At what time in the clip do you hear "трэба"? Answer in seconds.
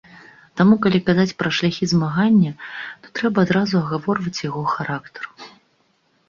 3.19-3.37